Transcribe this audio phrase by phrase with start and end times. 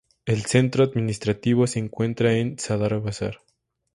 [0.25, 3.37] El centro administrativo se encuentra en Sadar Bazar.